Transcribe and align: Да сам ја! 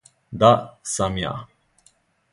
Да 0.43 0.49
сам 0.95 1.21
ја! 1.25 1.37